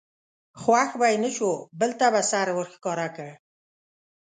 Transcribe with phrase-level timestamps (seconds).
[0.61, 3.29] خوښ به یې نه شو بل ته به سر ور ښکاره کړ.